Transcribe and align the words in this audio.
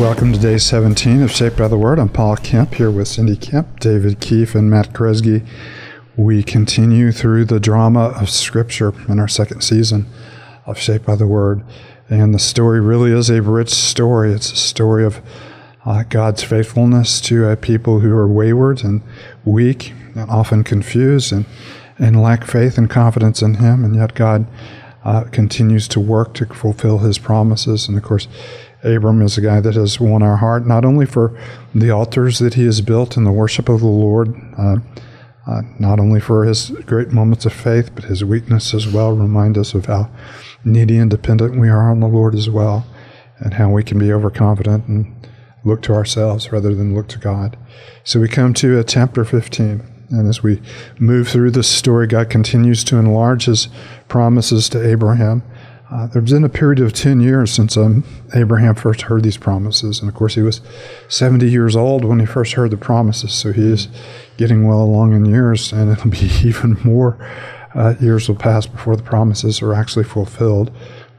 welcome 0.00 0.32
to 0.32 0.38
day 0.38 0.56
17 0.56 1.22
of 1.22 1.30
Shaped 1.30 1.58
by 1.58 1.68
the 1.68 1.76
Word. 1.76 1.98
I'm 1.98 2.08
Paul 2.08 2.34
Kemp 2.36 2.72
here 2.72 2.90
with 2.90 3.06
Cindy 3.06 3.36
Kemp, 3.36 3.80
David 3.80 4.18
Keefe, 4.18 4.54
and 4.54 4.70
Matt 4.70 4.94
Kresge. 4.94 5.46
We 6.16 6.42
continue 6.42 7.12
through 7.12 7.44
the 7.44 7.60
drama 7.60 8.14
of 8.18 8.30
Scripture 8.30 8.94
in 9.10 9.18
our 9.18 9.28
second 9.28 9.60
season 9.60 10.06
of 10.64 10.78
Shaped 10.78 11.04
by 11.04 11.16
the 11.16 11.26
Word. 11.26 11.62
And 12.08 12.32
the 12.32 12.38
story 12.38 12.80
really 12.80 13.12
is 13.12 13.28
a 13.28 13.42
rich 13.42 13.68
story. 13.68 14.32
It's 14.32 14.50
a 14.50 14.56
story 14.56 15.04
of 15.04 15.20
uh, 15.84 16.04
God's 16.04 16.42
faithfulness 16.42 17.20
to 17.22 17.50
a 17.50 17.56
people 17.56 18.00
who 18.00 18.16
are 18.16 18.26
wayward 18.26 18.82
and 18.82 19.02
weak 19.44 19.92
and 20.16 20.30
often 20.30 20.64
confused 20.64 21.30
and, 21.30 21.44
and 21.98 22.22
lack 22.22 22.46
faith 22.46 22.78
and 22.78 22.88
confidence 22.88 23.42
in 23.42 23.54
Him. 23.56 23.84
And 23.84 23.94
yet 23.94 24.14
God 24.14 24.46
uh, 25.04 25.24
continues 25.24 25.86
to 25.88 26.00
work 26.00 26.32
to 26.34 26.46
fulfill 26.46 26.98
His 26.98 27.18
promises. 27.18 27.86
And 27.86 27.98
of 27.98 28.02
course, 28.02 28.28
Abram 28.82 29.22
is 29.22 29.36
a 29.36 29.42
guy 29.42 29.60
that 29.60 29.74
has 29.74 30.00
won 30.00 30.22
our 30.22 30.36
heart, 30.36 30.66
not 30.66 30.84
only 30.84 31.06
for 31.06 31.38
the 31.74 31.90
altars 31.90 32.38
that 32.38 32.54
he 32.54 32.64
has 32.64 32.80
built 32.80 33.16
in 33.16 33.24
the 33.24 33.32
worship 33.32 33.68
of 33.68 33.80
the 33.80 33.86
Lord, 33.86 34.34
uh, 34.58 34.76
uh, 35.46 35.62
not 35.78 36.00
only 36.00 36.20
for 36.20 36.44
his 36.44 36.70
great 36.86 37.10
moments 37.10 37.44
of 37.46 37.52
faith, 37.52 37.94
but 37.94 38.04
his 38.04 38.24
weakness 38.24 38.72
as 38.72 38.86
well 38.86 39.12
remind 39.12 39.58
us 39.58 39.74
of 39.74 39.86
how 39.86 40.10
needy 40.64 40.98
and 40.98 41.10
dependent 41.10 41.58
we 41.58 41.68
are 41.68 41.90
on 41.90 42.00
the 42.00 42.06
Lord 42.06 42.34
as 42.34 42.48
well, 42.48 42.86
and 43.38 43.54
how 43.54 43.70
we 43.70 43.82
can 43.82 43.98
be 43.98 44.12
overconfident 44.12 44.86
and 44.86 45.28
look 45.64 45.82
to 45.82 45.94
ourselves 45.94 46.52
rather 46.52 46.74
than 46.74 46.94
look 46.94 47.08
to 47.08 47.18
God. 47.18 47.58
So 48.04 48.20
we 48.20 48.28
come 48.28 48.54
to 48.54 48.80
uh, 48.80 48.82
chapter 48.82 49.24
15. 49.24 49.82
And 50.10 50.28
as 50.28 50.42
we 50.42 50.60
move 50.98 51.28
through 51.28 51.52
this 51.52 51.68
story, 51.68 52.08
God 52.08 52.30
continues 52.30 52.82
to 52.84 52.96
enlarge 52.96 53.44
his 53.44 53.68
promises 54.08 54.68
to 54.70 54.84
Abraham. 54.84 55.42
Uh, 55.90 56.06
there's 56.06 56.30
been 56.30 56.44
a 56.44 56.48
period 56.48 56.78
of 56.78 56.92
10 56.92 57.20
years 57.20 57.50
since 57.50 57.76
um, 57.76 58.04
Abraham 58.32 58.76
first 58.76 59.02
heard 59.02 59.24
these 59.24 59.36
promises. 59.36 59.98
And 59.98 60.08
of 60.08 60.14
course, 60.14 60.36
he 60.36 60.42
was 60.42 60.60
70 61.08 61.50
years 61.50 61.74
old 61.74 62.04
when 62.04 62.20
he 62.20 62.26
first 62.26 62.52
heard 62.52 62.70
the 62.70 62.76
promises. 62.76 63.32
So 63.32 63.52
he 63.52 63.72
is 63.72 63.88
getting 64.36 64.68
well 64.68 64.80
along 64.80 65.14
in 65.14 65.24
years, 65.24 65.72
and 65.72 65.90
it'll 65.90 66.10
be 66.10 66.30
even 66.44 66.78
more 66.84 67.18
uh, 67.74 67.94
years 68.00 68.28
will 68.28 68.36
pass 68.36 68.66
before 68.66 68.96
the 68.96 69.02
promises 69.02 69.62
are 69.62 69.74
actually 69.74 70.04
fulfilled. 70.04 70.70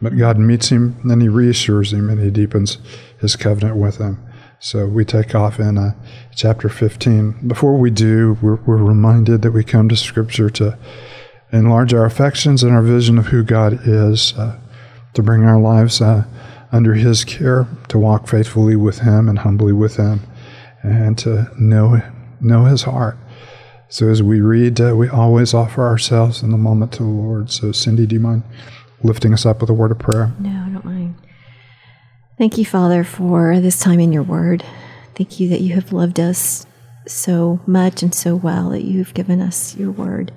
But 0.01 0.17
God 0.17 0.39
meets 0.39 0.69
him, 0.69 0.97
and 1.03 1.21
he 1.21 1.27
reassures 1.27 1.91
him, 1.91 2.09
and 2.09 2.19
he 2.21 2.31
deepens 2.31 2.77
his 3.19 3.35
covenant 3.35 3.77
with 3.77 3.97
him. 3.97 4.23
So 4.59 4.85
we 4.85 5.05
take 5.05 5.35
off 5.35 5.59
in 5.59 5.77
uh, 5.77 5.93
chapter 6.33 6.69
15. 6.69 7.47
Before 7.47 7.77
we 7.77 7.89
do, 7.89 8.37
we're, 8.41 8.55
we're 8.55 8.77
reminded 8.77 9.41
that 9.41 9.51
we 9.51 9.63
come 9.63 9.89
to 9.89 9.95
Scripture 9.95 10.49
to 10.51 10.77
enlarge 11.51 11.93
our 11.93 12.05
affections 12.05 12.63
and 12.63 12.73
our 12.73 12.81
vision 12.81 13.17
of 13.17 13.27
who 13.27 13.43
God 13.43 13.79
is, 13.87 14.33
uh, 14.37 14.57
to 15.13 15.23
bring 15.23 15.43
our 15.43 15.59
lives 15.59 16.01
uh, 16.01 16.25
under 16.71 16.93
His 16.93 17.23
care, 17.23 17.67
to 17.89 17.99
walk 17.99 18.27
faithfully 18.27 18.75
with 18.75 18.99
Him 18.99 19.27
and 19.27 19.39
humbly 19.39 19.73
with 19.73 19.97
Him, 19.97 20.21
and 20.83 21.17
to 21.19 21.51
know 21.59 22.01
know 22.39 22.65
His 22.65 22.83
heart. 22.83 23.17
So 23.89 24.07
as 24.09 24.23
we 24.23 24.39
read, 24.39 24.79
uh, 24.79 24.95
we 24.95 25.09
always 25.09 25.53
offer 25.53 25.85
ourselves 25.85 26.41
in 26.41 26.51
the 26.51 26.57
moment 26.57 26.93
to 26.93 27.03
the 27.03 27.09
Lord. 27.09 27.51
So 27.51 27.71
Cindy, 27.71 28.05
do 28.05 28.15
you 28.15 28.21
mind 28.21 28.43
lifting 29.03 29.33
us 29.33 29.45
up 29.45 29.59
with 29.61 29.69
a 29.69 29.73
word 29.73 29.91
of 29.91 29.99
prayer? 29.99 30.31
No, 30.39 30.49
I 30.49 30.69
don't 30.69 30.85
mind. 30.85 31.15
Thank 32.37 32.57
you, 32.57 32.65
Father, 32.65 33.03
for 33.03 33.59
this 33.59 33.79
time 33.79 33.99
in 33.99 34.13
your 34.13 34.23
word. 34.23 34.63
Thank 35.15 35.39
you 35.39 35.49
that 35.49 35.61
you 35.61 35.75
have 35.75 35.91
loved 35.91 36.19
us 36.19 36.65
so 37.05 37.59
much 37.67 38.01
and 38.01 38.15
so 38.15 38.35
well 38.35 38.69
that 38.69 38.83
you've 38.83 39.13
given 39.13 39.41
us 39.41 39.75
your 39.75 39.91
word. 39.91 40.31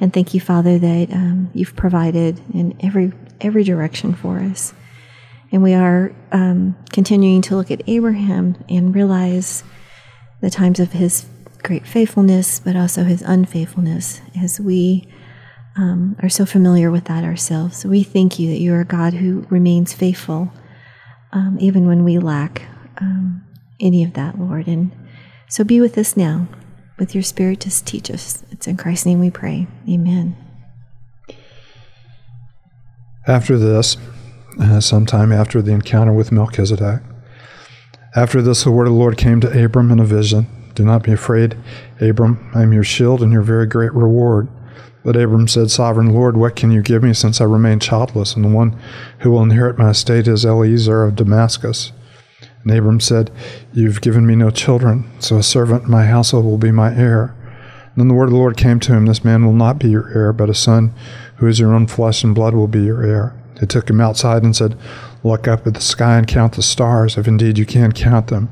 And 0.00 0.12
thank 0.12 0.32
you, 0.32 0.40
Father, 0.40 0.78
that 0.78 1.12
um, 1.12 1.50
you've 1.52 1.76
provided 1.76 2.40
in 2.54 2.76
every 2.80 3.12
every 3.40 3.64
direction 3.64 4.14
for 4.14 4.38
us. 4.38 4.74
And 5.52 5.62
we 5.62 5.74
are 5.74 6.14
um, 6.32 6.76
continuing 6.92 7.42
to 7.42 7.56
look 7.56 7.70
at 7.70 7.82
Abraham 7.86 8.56
and 8.68 8.94
realize 8.94 9.64
the 10.40 10.50
times 10.50 10.80
of 10.80 10.92
his 10.92 11.26
great 11.62 11.86
faithfulness, 11.86 12.60
but 12.60 12.76
also 12.76 13.04
his 13.04 13.22
unfaithfulness, 13.22 14.20
as 14.40 14.60
we 14.60 15.08
um, 15.76 16.16
are 16.22 16.28
so 16.28 16.46
familiar 16.46 16.90
with 16.90 17.04
that 17.04 17.24
ourselves. 17.24 17.84
We 17.84 18.02
thank 18.02 18.38
you 18.38 18.50
that 18.50 18.60
you 18.60 18.74
are 18.74 18.80
a 18.80 18.84
God 18.84 19.14
who 19.14 19.46
remains 19.50 19.92
faithful, 19.92 20.52
um, 21.32 21.58
even 21.60 21.86
when 21.86 22.04
we 22.04 22.18
lack 22.18 22.62
um, 22.98 23.44
any 23.80 24.04
of 24.04 24.14
that, 24.14 24.38
Lord. 24.38 24.66
And 24.66 24.92
so 25.48 25.64
be 25.64 25.80
with 25.80 25.98
us 25.98 26.16
now 26.16 26.46
with 27.00 27.14
your 27.14 27.24
Spirit 27.24 27.58
to 27.60 27.84
teach 27.84 28.10
us. 28.10 28.44
It's 28.52 28.68
in 28.68 28.76
Christ's 28.76 29.06
name 29.06 29.18
we 29.18 29.30
pray. 29.30 29.66
Amen. 29.88 30.36
After 33.26 33.58
this, 33.58 33.96
uh, 34.60 34.80
sometime 34.80 35.32
after 35.32 35.60
the 35.60 35.72
encounter 35.72 36.12
with 36.12 36.30
Melchizedek, 36.30 37.02
after 38.14 38.42
this, 38.42 38.64
the 38.64 38.70
word 38.70 38.86
of 38.86 38.92
the 38.92 38.98
Lord 38.98 39.16
came 39.16 39.40
to 39.40 39.64
Abram 39.64 39.90
in 39.90 40.00
a 40.00 40.04
vision. 40.04 40.46
Do 40.74 40.84
not 40.84 41.02
be 41.02 41.12
afraid, 41.12 41.56
Abram. 42.00 42.50
I 42.54 42.62
am 42.62 42.72
your 42.72 42.84
shield 42.84 43.22
and 43.22 43.32
your 43.32 43.42
very 43.42 43.66
great 43.66 43.92
reward. 43.92 44.48
But 45.04 45.16
Abram 45.16 45.48
said, 45.48 45.70
Sovereign 45.70 46.10
Lord, 46.10 46.36
what 46.36 46.56
can 46.56 46.70
you 46.70 46.82
give 46.82 47.02
me 47.02 47.14
since 47.14 47.40
I 47.40 47.44
remain 47.44 47.80
childless, 47.80 48.34
and 48.34 48.44
the 48.44 48.48
one 48.48 48.78
who 49.20 49.30
will 49.30 49.42
inherit 49.42 49.78
my 49.78 49.90
estate 49.90 50.28
is 50.28 50.44
Eliezer 50.44 51.04
of 51.04 51.16
Damascus? 51.16 51.92
And 52.62 52.72
Abram 52.72 53.00
said, 53.00 53.30
You've 53.72 54.00
given 54.00 54.26
me 54.26 54.36
no 54.36 54.50
children, 54.50 55.10
so 55.18 55.36
a 55.36 55.42
servant 55.42 55.84
in 55.84 55.90
my 55.90 56.06
household 56.06 56.44
will 56.44 56.58
be 56.58 56.70
my 56.70 56.94
heir. 56.94 57.34
And 57.86 57.96
then 57.96 58.08
the 58.08 58.14
word 58.14 58.26
of 58.26 58.30
the 58.30 58.36
Lord 58.36 58.56
came 58.56 58.80
to 58.80 58.92
him, 58.92 59.06
This 59.06 59.24
man 59.24 59.44
will 59.44 59.52
not 59.52 59.78
be 59.78 59.90
your 59.90 60.08
heir, 60.14 60.32
but 60.32 60.50
a 60.50 60.54
son 60.54 60.92
who 61.36 61.46
is 61.46 61.58
your 61.58 61.74
own 61.74 61.86
flesh 61.86 62.22
and 62.22 62.34
blood 62.34 62.54
will 62.54 62.68
be 62.68 62.82
your 62.82 63.02
heir. 63.02 63.34
He 63.58 63.66
took 63.66 63.90
him 63.90 64.00
outside 64.00 64.42
and 64.42 64.54
said, 64.54 64.76
Look 65.22 65.48
up 65.48 65.66
at 65.66 65.74
the 65.74 65.80
sky 65.80 66.16
and 66.16 66.26
count 66.26 66.54
the 66.54 66.62
stars, 66.62 67.16
if 67.16 67.28
indeed 67.28 67.58
you 67.58 67.66
can 67.66 67.92
count 67.92 68.28
them. 68.28 68.50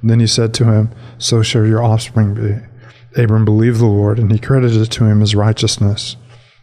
And 0.00 0.10
then 0.10 0.20
he 0.20 0.26
said 0.26 0.52
to 0.54 0.64
him, 0.64 0.90
So 1.18 1.42
shall 1.42 1.66
your 1.66 1.82
offspring 1.82 2.34
be. 2.34 2.56
Abram 3.20 3.44
believed 3.44 3.80
the 3.80 3.86
Lord, 3.86 4.18
and 4.18 4.30
he 4.30 4.38
credited 4.38 4.80
it 4.80 4.90
to 4.92 5.04
him 5.04 5.22
as 5.22 5.34
righteousness. 5.34 6.16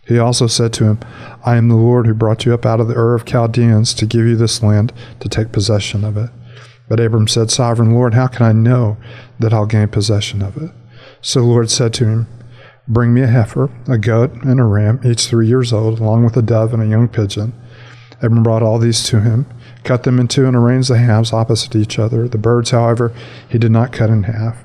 He 0.07 0.17
also 0.17 0.47
said 0.47 0.73
to 0.73 0.85
him, 0.85 0.99
I 1.45 1.57
am 1.57 1.67
the 1.67 1.75
Lord 1.75 2.07
who 2.07 2.13
brought 2.13 2.45
you 2.45 2.53
up 2.53 2.65
out 2.65 2.79
of 2.79 2.87
the 2.87 2.95
Ur 2.95 3.13
of 3.13 3.25
Chaldeans 3.25 3.93
to 3.95 4.05
give 4.05 4.25
you 4.25 4.35
this 4.37 4.63
land 4.63 4.93
to 5.19 5.27
take 5.27 5.51
possession 5.51 6.05
of 6.05 6.15
it. 6.15 6.29
But 6.87 6.99
Abram 6.99 7.27
said, 7.27 7.51
Sovereign 7.51 7.91
Lord, 7.91 8.13
how 8.13 8.27
can 8.27 8.45
I 8.45 8.51
know 8.53 8.97
that 9.39 9.53
I'll 9.53 9.65
gain 9.65 9.89
possession 9.89 10.41
of 10.41 10.57
it? 10.57 10.71
So 11.21 11.41
the 11.41 11.45
Lord 11.45 11.69
said 11.69 11.93
to 11.95 12.05
him, 12.05 12.27
Bring 12.87 13.13
me 13.13 13.21
a 13.21 13.27
heifer, 13.27 13.69
a 13.87 13.97
goat, 13.97 14.31
and 14.43 14.59
a 14.59 14.63
ram, 14.63 15.01
each 15.03 15.27
three 15.27 15.47
years 15.47 15.73
old, 15.73 15.99
along 15.99 16.23
with 16.23 16.37
a 16.37 16.41
dove 16.41 16.73
and 16.73 16.81
a 16.81 16.87
young 16.87 17.09
pigeon. 17.09 17.53
Abram 18.21 18.43
brought 18.43 18.63
all 18.63 18.79
these 18.79 19.03
to 19.09 19.19
him, 19.19 19.45
cut 19.83 20.03
them 20.03 20.19
in 20.19 20.27
two, 20.27 20.45
and 20.45 20.55
arranged 20.55 20.89
the 20.89 20.97
halves 20.97 21.33
opposite 21.33 21.75
each 21.75 21.99
other. 21.99 22.27
The 22.27 22.37
birds, 22.37 22.71
however, 22.71 23.13
he 23.49 23.57
did 23.57 23.71
not 23.71 23.91
cut 23.91 24.09
in 24.09 24.23
half. 24.23 24.63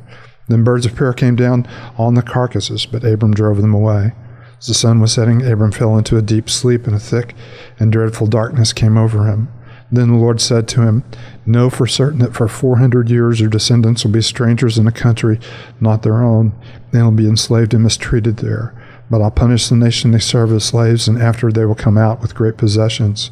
Then 0.48 0.64
birds 0.64 0.86
of 0.86 0.94
prey 0.94 1.12
came 1.14 1.36
down 1.36 1.66
on 1.98 2.14
the 2.14 2.22
carcasses, 2.22 2.86
but 2.86 3.04
Abram 3.04 3.34
drove 3.34 3.60
them 3.60 3.74
away. 3.74 4.12
As 4.58 4.68
the 4.68 4.74
sun 4.74 5.00
was 5.00 5.12
setting, 5.12 5.44
Abram 5.44 5.72
fell 5.72 5.98
into 5.98 6.16
a 6.16 6.22
deep 6.22 6.48
sleep, 6.48 6.86
and 6.86 6.94
a 6.94 7.00
thick 7.00 7.34
and 7.80 7.92
dreadful 7.92 8.28
darkness 8.28 8.72
came 8.72 8.96
over 8.96 9.26
him. 9.26 9.48
Then 9.92 10.08
the 10.08 10.16
Lord 10.16 10.40
said 10.40 10.66
to 10.68 10.82
him, 10.82 11.04
Know 11.44 11.68
for 11.68 11.86
certain 11.86 12.20
that 12.20 12.34
for 12.34 12.48
four 12.48 12.78
hundred 12.78 13.10
years 13.10 13.40
your 13.40 13.50
descendants 13.50 14.04
will 14.04 14.12
be 14.12 14.22
strangers 14.22 14.78
in 14.78 14.86
a 14.86 14.92
country 14.92 15.38
not 15.80 16.02
their 16.02 16.22
own. 16.22 16.54
They 16.92 17.02
will 17.02 17.10
be 17.10 17.28
enslaved 17.28 17.74
and 17.74 17.82
mistreated 17.82 18.38
there. 18.38 18.74
But 19.10 19.20
I'll 19.20 19.30
punish 19.30 19.68
the 19.68 19.76
nation 19.76 20.10
they 20.10 20.18
serve 20.18 20.50
as 20.52 20.64
slaves, 20.64 21.06
and 21.06 21.20
after 21.20 21.52
they 21.52 21.66
will 21.66 21.74
come 21.74 21.98
out 21.98 22.22
with 22.22 22.34
great 22.34 22.56
possessions. 22.56 23.30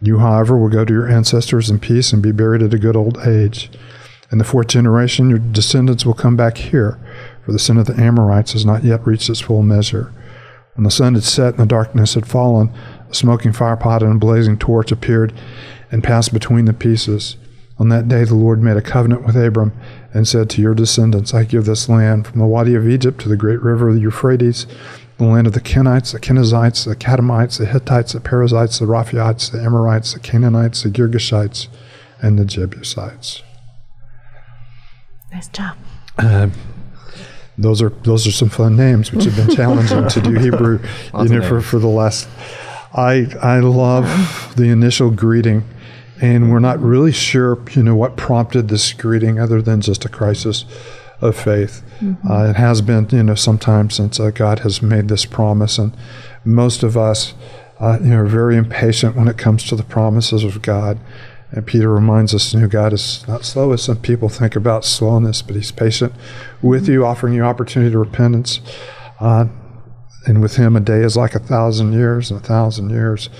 You, 0.00 0.18
however, 0.20 0.56
will 0.56 0.70
go 0.70 0.86
to 0.86 0.92
your 0.92 1.08
ancestors 1.08 1.68
in 1.68 1.78
peace 1.78 2.14
and 2.14 2.22
be 2.22 2.32
buried 2.32 2.62
at 2.62 2.72
a 2.72 2.78
good 2.78 2.96
old 2.96 3.18
age. 3.26 3.70
In 4.32 4.38
the 4.38 4.44
fourth 4.44 4.68
generation, 4.68 5.28
your 5.28 5.38
descendants 5.38 6.06
will 6.06 6.14
come 6.14 6.36
back 6.36 6.56
here, 6.56 6.98
for 7.44 7.52
the 7.52 7.58
sin 7.58 7.76
of 7.76 7.84
the 7.84 8.00
Amorites 8.00 8.54
has 8.54 8.64
not 8.64 8.84
yet 8.84 9.06
reached 9.06 9.28
its 9.28 9.40
full 9.40 9.62
measure. 9.62 10.10
When 10.74 10.84
the 10.84 10.90
sun 10.90 11.14
had 11.14 11.24
set 11.24 11.54
and 11.54 11.58
the 11.58 11.66
darkness 11.66 12.14
had 12.14 12.26
fallen, 12.26 12.72
a 13.10 13.14
smoking 13.14 13.52
firepot 13.52 14.02
and 14.02 14.16
a 14.16 14.18
blazing 14.18 14.58
torch 14.58 14.92
appeared 14.92 15.32
and 15.90 16.04
passed 16.04 16.32
between 16.32 16.64
the 16.64 16.72
pieces. 16.72 17.36
On 17.78 17.88
that 17.88 18.08
day 18.08 18.24
the 18.24 18.34
Lord 18.34 18.62
made 18.62 18.76
a 18.76 18.82
covenant 18.82 19.24
with 19.24 19.36
Abram 19.36 19.72
and 20.12 20.28
said, 20.28 20.50
To 20.50 20.62
your 20.62 20.74
descendants 20.74 21.32
I 21.32 21.44
give 21.44 21.64
this 21.64 21.88
land, 21.88 22.26
from 22.26 22.40
the 22.40 22.46
Wadi 22.46 22.74
of 22.74 22.88
Egypt 22.88 23.20
to 23.22 23.28
the 23.28 23.36
great 23.36 23.60
river 23.62 23.92
the 23.92 24.00
Euphrates, 24.00 24.66
the 25.16 25.24
land 25.24 25.46
of 25.46 25.52
the 25.52 25.60
Kenites, 25.60 26.12
the 26.12 26.20
Kenizzites, 26.20 26.84
the 26.84 26.96
Kadmonites, 26.96 27.58
the 27.58 27.66
Hittites, 27.66 28.12
the 28.12 28.20
Perizzites, 28.20 28.78
the 28.78 28.86
Rephaites, 28.86 29.50
the 29.50 29.62
Amorites, 29.62 30.14
the 30.14 30.20
Canaanites, 30.20 30.82
the 30.82 30.88
Girgashites, 30.88 31.68
and 32.22 32.38
the 32.38 32.44
Jebusites. 32.44 33.42
Nice 35.32 35.48
job. 35.48 35.76
Uh, 36.18 36.48
those 37.56 37.82
are 37.82 37.90
those 37.90 38.26
are 38.26 38.32
some 38.32 38.48
fun 38.48 38.76
names, 38.76 39.12
which 39.12 39.24
have 39.24 39.36
been 39.36 39.54
challenging 39.56 40.08
to 40.08 40.20
do 40.20 40.34
Hebrew, 40.34 40.80
you 41.18 41.28
know, 41.28 41.42
for, 41.46 41.60
for 41.60 41.78
the 41.78 41.86
last. 41.86 42.28
I 42.94 43.32
I 43.40 43.60
love 43.60 44.54
the 44.56 44.68
initial 44.68 45.10
greeting 45.10 45.64
and 46.20 46.50
we're 46.50 46.60
not 46.60 46.78
really 46.80 47.12
sure, 47.12 47.58
you 47.72 47.82
know, 47.82 47.96
what 47.96 48.16
prompted 48.16 48.68
this 48.68 48.92
greeting 48.92 49.40
other 49.40 49.62
than 49.62 49.80
just 49.80 50.04
a 50.04 50.08
crisis 50.08 50.64
of 51.20 51.36
faith. 51.36 51.82
Mm-hmm. 52.00 52.30
Uh, 52.30 52.50
it 52.50 52.56
has 52.56 52.82
been, 52.82 53.08
you 53.10 53.22
know, 53.22 53.34
sometime 53.34 53.90
since 53.90 54.20
uh, 54.20 54.30
God 54.30 54.60
has 54.60 54.82
made 54.82 55.08
this 55.08 55.24
promise, 55.24 55.78
and 55.78 55.96
most 56.44 56.82
of 56.82 56.96
us, 56.96 57.34
uh, 57.78 57.98
you 58.02 58.10
know, 58.10 58.18
are 58.18 58.26
very 58.26 58.56
impatient 58.56 59.16
when 59.16 59.28
it 59.28 59.38
comes 59.38 59.64
to 59.64 59.76
the 59.76 59.82
promises 59.82 60.44
of 60.44 60.60
God. 60.62 60.98
And 61.52 61.66
Peter 61.66 61.92
reminds 61.92 62.34
us, 62.34 62.54
you 62.54 62.60
know, 62.60 62.68
God 62.68 62.92
is 62.92 63.26
not 63.26 63.44
slow 63.44 63.72
as 63.72 63.82
some 63.82 63.98
people 63.98 64.28
think 64.28 64.54
about 64.54 64.84
slowness, 64.84 65.42
but 65.42 65.56
He's 65.56 65.72
patient 65.72 66.12
with 66.62 66.88
you, 66.88 67.04
offering 67.04 67.34
you 67.34 67.42
opportunity 67.42 67.90
to 67.90 67.98
repentance. 67.98 68.60
Uh, 69.18 69.46
and 70.26 70.42
with 70.42 70.56
Him, 70.56 70.76
a 70.76 70.80
day 70.80 71.00
is 71.00 71.16
like 71.16 71.34
a 71.34 71.38
thousand 71.38 71.92
years, 71.92 72.30
and 72.30 72.40
a 72.40 72.42
thousand 72.42 72.90
years 72.90 73.30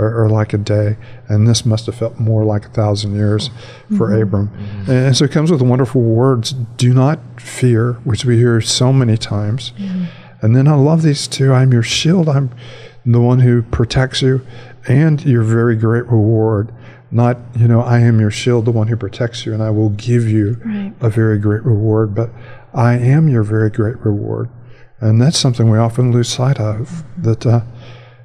are, 0.00 0.24
are 0.24 0.28
like 0.28 0.52
a 0.52 0.58
day. 0.58 0.96
And 1.28 1.46
this 1.46 1.66
must 1.66 1.86
have 1.86 1.94
felt 1.94 2.18
more 2.18 2.44
like 2.44 2.66
a 2.66 2.70
thousand 2.70 3.14
years 3.14 3.48
for 3.96 4.08
mm-hmm. 4.08 4.22
Abram. 4.22 4.48
Mm-hmm. 4.48 4.90
And, 4.90 5.16
so 5.16 5.26
it 5.26 5.30
comes 5.30 5.50
with 5.50 5.62
wonderful 5.62 6.00
words 6.00 6.52
do 6.76 6.94
not 6.94 7.18
fear, 7.40 7.94
which 8.04 8.24
we 8.24 8.36
hear 8.38 8.60
so 8.60 8.92
many 8.92 9.16
times. 9.16 9.72
Mm-hmm. 9.72 10.04
And 10.42 10.56
then 10.56 10.66
I 10.66 10.74
love 10.74 11.02
these 11.02 11.28
two 11.28 11.52
I'm 11.52 11.72
your 11.72 11.82
shield, 11.82 12.28
I'm 12.28 12.50
the 13.04 13.20
one 13.20 13.40
who 13.40 13.62
protects 13.62 14.22
you, 14.22 14.46
and 14.88 15.22
your 15.24 15.42
very 15.42 15.76
great 15.76 16.06
reward. 16.06 16.72
Not, 17.10 17.38
you 17.56 17.66
know, 17.66 17.80
I 17.80 17.98
am 18.00 18.20
your 18.20 18.30
shield, 18.30 18.64
the 18.64 18.70
one 18.70 18.86
who 18.86 18.96
protects 18.96 19.44
you, 19.44 19.52
and 19.52 19.62
I 19.62 19.70
will 19.70 19.90
give 19.90 20.28
you 20.28 20.60
right. 20.64 20.92
a 21.00 21.10
very 21.10 21.38
great 21.38 21.62
reward, 21.64 22.14
but 22.14 22.30
I 22.72 22.94
am 22.94 23.28
your 23.28 23.42
very 23.42 23.68
great 23.68 23.98
reward. 23.98 24.48
And 25.00 25.20
that's 25.20 25.38
something 25.38 25.70
we 25.70 25.78
often 25.78 26.12
lose 26.12 26.28
sight 26.28 26.60
of. 26.60 26.88
Mm-hmm. 26.88 27.22
That 27.22 27.46
uh, 27.46 27.60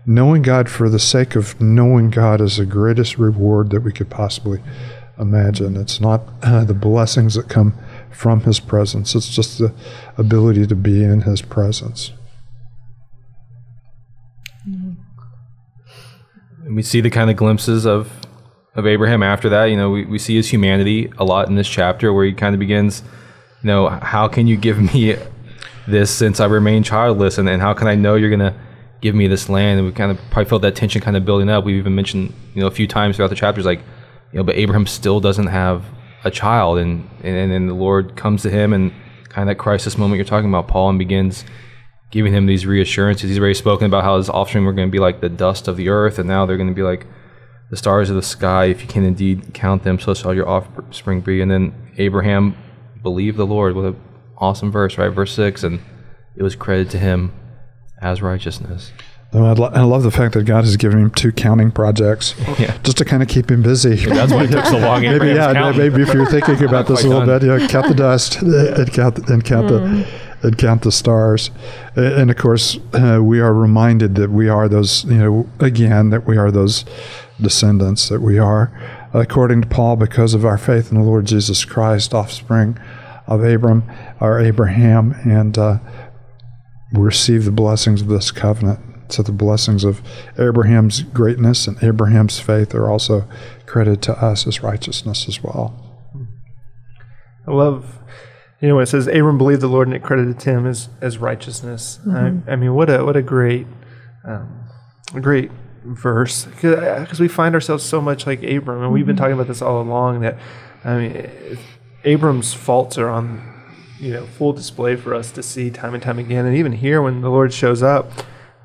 knowing 0.06 0.42
God 0.42 0.70
for 0.70 0.90
the 0.90 1.00
sake 1.00 1.36
of 1.36 1.60
knowing 1.60 2.10
God 2.10 2.42
is 2.42 2.58
the 2.58 2.66
greatest 2.66 3.18
reward 3.18 3.70
that 3.72 3.82
we 3.82 3.92
could 3.92 4.10
possibly 4.10 4.62
imagine. 5.18 5.78
It's 5.78 6.02
not 6.02 6.22
uh, 6.44 6.66
the 6.66 6.74
blessings 6.74 7.36
that 7.36 7.50
come 7.50 7.74
from 8.12 8.42
His 8.42 8.60
presence, 8.60 9.14
it's 9.14 9.28
just 9.30 9.60
the 9.60 9.74
ability 10.18 10.68
to 10.68 10.76
be 10.76 11.04
in 11.04 11.22
His 11.22 11.42
presence. 11.42 12.12
And 16.66 16.76
we 16.76 16.82
see 16.82 17.02
the 17.02 17.10
kind 17.10 17.30
of 17.30 17.36
glimpses 17.36 17.86
of 17.86 18.12
of 18.74 18.86
Abraham 18.86 19.24
after 19.24 19.50
that. 19.50 19.66
You 19.66 19.78
know, 19.78 19.90
we, 19.90 20.06
we 20.06 20.20
see 20.20 20.36
his 20.36 20.52
humanity 20.52 21.12
a 21.18 21.24
lot 21.24 21.48
in 21.48 21.56
this 21.56 21.68
chapter 21.68 22.12
where 22.12 22.26
he 22.26 22.34
kind 22.34 22.54
of 22.54 22.60
begins, 22.60 23.04
you 23.64 23.68
know, 23.68 23.88
how 23.88 24.28
can 24.28 24.48
you 24.48 24.58
give 24.58 24.80
me 24.94 25.16
this 25.88 26.12
since 26.12 26.40
I 26.40 26.46
remain 26.46 26.84
childless? 26.84 27.38
And, 27.38 27.48
and 27.50 27.62
how 27.62 27.74
can 27.74 27.88
I 27.88 27.96
know 27.96 28.16
you're 28.16 28.36
to 28.38 28.56
give 29.02 29.16
me 29.16 29.28
this 29.28 29.50
land? 29.50 29.80
And 29.80 29.88
we 29.88 29.94
kind 29.94 30.12
of 30.12 30.18
probably 30.32 30.50
felt 30.50 30.62
that 30.64 30.76
tension 30.76 31.02
kind 31.02 31.18
of 31.18 31.26
building 31.26 31.50
up. 31.50 31.64
We've 31.64 31.78
even 31.78 31.96
mentioned, 31.96 32.34
you 32.54 32.62
know, 32.62 32.68
a 32.68 32.72
few 32.72 32.88
times 32.88 33.16
throughout 33.16 33.30
the 33.30 33.36
chapters, 33.36 33.66
like, 33.66 33.80
you 34.32 34.38
know, 34.38 34.44
but 34.44 34.56
Abraham 34.56 34.88
still 34.88 35.20
doesn't 35.20 35.48
have 35.48 35.86
a 36.24 36.32
child. 36.32 36.78
And, 36.78 37.10
and, 37.24 37.52
and 37.52 37.70
the 37.70 37.74
Lord 37.74 38.16
comes 38.16 38.42
to 38.44 38.50
him 38.50 38.74
and 38.74 38.92
kind 39.30 39.50
of 39.50 39.56
that 39.56 39.62
crisis 39.62 39.98
moment 39.98 40.18
you're 40.18 40.26
talking 40.26 40.50
about, 40.50 40.68
Paul, 40.68 40.90
and 40.90 41.00
begins 41.00 41.46
giving 42.12 42.34
him 42.34 42.46
these 42.46 42.66
reassurances. 42.66 43.30
He's 43.30 43.40
already 43.40 43.54
spoken 43.54 43.88
about 43.88 44.04
how 44.04 44.18
his 44.18 44.30
offspring 44.30 44.64
were 44.64 44.74
going 44.74 44.88
to 44.88 44.92
be 44.92 45.00
like 45.00 45.20
the 45.20 45.30
dust 45.30 45.68
of 45.68 45.76
the 45.76 45.90
earth, 45.90 46.18
and 46.18 46.28
now 46.28 46.46
they're 46.46 46.56
going 46.56 46.70
to 46.70 46.76
be 46.76 46.84
like 46.84 47.06
the 47.70 47.76
stars 47.76 48.10
of 48.10 48.16
the 48.16 48.22
sky, 48.22 48.66
if 48.66 48.82
you 48.82 48.88
can 48.88 49.04
indeed 49.04 49.54
count 49.54 49.84
them, 49.84 50.00
so 50.00 50.14
shall 50.14 50.34
your 50.34 50.48
offspring 50.48 51.22
be. 51.22 51.42
And 51.42 51.50
then 51.50 51.74
Abraham 51.98 52.56
believed 53.02 53.38
the 53.38 53.46
Lord. 53.46 53.76
with 53.76 53.86
an 53.86 54.02
awesome 54.38 54.72
verse, 54.72 54.98
right? 54.98 55.10
Verse 55.10 55.34
6, 55.34 55.64
and 55.64 55.80
it 56.36 56.44
was 56.44 56.56
credited 56.56 56.92
to 56.92 57.00
him 57.00 57.34
as 58.02 58.22
righteousness. 58.22 58.92
I, 59.34 59.52
lo- 59.52 59.72
I 59.74 59.82
love 59.82 60.04
the 60.04 60.12
fact 60.12 60.34
that 60.36 60.44
God 60.44 60.64
has 60.64 60.78
given 60.78 61.00
him 61.00 61.10
two 61.10 61.32
counting 61.32 61.72
projects, 61.72 62.36
yeah. 62.60 62.78
just 62.84 62.98
to 63.00 63.06
kind 63.06 63.22
of 63.22 63.28
keep 63.28 63.52
him 63.52 63.62
busy. 63.62 63.96
Yeah, 63.96 64.14
that's 64.14 64.32
why 64.32 64.46
it 64.46 64.52
took 64.52 64.66
so 64.66 64.78
long. 64.78 65.02
maybe, 65.02 65.28
yeah, 65.28 65.74
maybe 65.76 66.02
if 66.02 66.14
you're 66.14 66.26
thinking 66.26 66.64
about 66.68 66.88
this 66.88 67.04
a 67.04 67.08
little 67.08 67.26
done. 67.26 67.40
bit, 67.40 67.62
yeah, 67.62 67.68
count 67.68 67.88
the 67.88 67.96
dust 67.96 68.42
and 68.42 68.94
count 68.94 69.16
the, 69.16 69.34
and 69.34 69.44
count 69.44 69.68
mm. 69.68 69.70
the 69.70 70.26
and 70.48 70.58
count 70.58 70.84
the 70.84 70.92
stars. 70.92 71.50
And 71.96 72.30
of 72.30 72.38
course, 72.38 72.78
uh, 72.94 73.20
we 73.22 73.40
are 73.40 73.54
reminded 73.54 74.16
that 74.16 74.30
we 74.30 74.48
are 74.48 74.70
those, 74.70 75.04
you 75.06 75.18
know, 75.18 75.50
again, 75.60 76.12
that 76.12 76.28
we 76.28 76.38
are 76.38 76.52
those 76.52 76.86
descendants, 77.42 78.10
that 78.10 78.22
we 78.22 78.38
are, 78.38 78.72
according 79.14 79.64
to 79.64 79.68
Paul, 79.68 79.96
because 79.96 80.34
of 80.34 80.46
our 80.46 80.58
faith 80.58 80.92
in 80.92 81.00
the 81.00 81.04
Lord 81.04 81.26
Jesus 81.26 81.66
Christ, 81.66 82.14
offspring 82.14 82.78
of 83.28 83.44
Abram 83.44 83.84
or 84.20 84.40
Abraham, 84.40 85.14
and 85.24 85.58
uh, 85.58 85.80
receive 86.92 87.46
the 87.46 87.52
blessings 87.52 88.02
of 88.02 88.08
this 88.08 88.32
covenant. 88.32 88.80
So 89.10 89.22
the 89.22 89.32
blessings 89.32 89.84
of 89.84 90.02
Abraham's 90.40 91.04
greatness 91.04 91.68
and 91.68 91.82
Abraham's 91.84 92.40
faith 92.40 92.74
are 92.74 92.90
also 92.90 93.28
credited 93.66 94.02
to 94.04 94.14
us 94.14 94.48
as 94.48 94.64
righteousness 94.64 95.28
as 95.28 95.44
well. 95.44 95.82
I 97.48 97.52
love 97.52 98.00
you 98.62 98.70
know, 98.70 98.80
it 98.80 98.88
says 98.88 99.08
Abram 99.08 99.38
believed 99.38 99.62
the 99.62 99.68
Lord 99.68 99.88
and 99.88 99.96
it 99.96 100.02
credited 100.02 100.40
to 100.40 100.50
him 100.50 100.66
as, 100.66 100.90
as 101.02 101.18
righteousness. 101.18 102.00
Mm-hmm. 102.06 102.50
I, 102.50 102.54
I, 102.54 102.56
mean, 102.56 102.74
what 102.74 102.90
a 102.90 103.04
what 103.06 103.16
a 103.16 103.22
great, 103.22 103.68
um, 104.24 104.64
a 105.14 105.20
great 105.20 105.52
verse 105.84 106.46
because 106.46 107.20
we 107.20 107.28
find 107.28 107.54
ourselves 107.54 107.84
so 107.84 108.02
much 108.02 108.26
like 108.26 108.42
Abram, 108.44 108.82
and 108.82 108.92
we've 108.92 109.06
been 109.06 109.16
mm-hmm. 109.16 109.24
talking 109.24 109.34
about 109.34 109.48
this 109.48 109.62
all 109.62 109.82
along. 109.82 110.22
That 110.22 110.40
I 110.84 110.98
mean, 110.98 111.60
Abram's 112.06 112.54
faults 112.54 112.98
are 112.98 113.10
on 113.10 113.42
you 114.00 114.14
know 114.14 114.26
full 114.26 114.54
display 114.54 114.96
for 114.96 115.14
us 115.14 115.32
to 115.32 115.44
see 115.44 115.70
time 115.70 115.94
and 115.94 116.04
time 116.04 116.20
again, 116.20 116.46
and 116.46 116.56
even 116.56 116.72
here 116.74 117.02
when 117.02 117.22
the 117.22 117.30
Lord 117.30 117.52
shows 117.52 117.84
up, 117.84 118.12